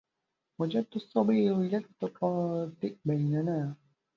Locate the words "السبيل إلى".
0.95-1.77